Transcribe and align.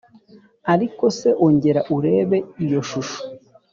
ariko 0.73 1.03
se, 1.17 1.29
ongera 1.45 1.81
urebe 1.95 2.37
iyo 2.63 2.81
shusho. 2.89 3.19